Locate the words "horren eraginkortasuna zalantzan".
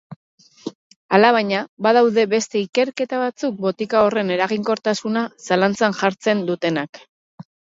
4.09-5.99